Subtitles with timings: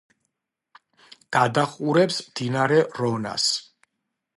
[1.37, 3.49] გადაჰყურებს მდინარე რონას.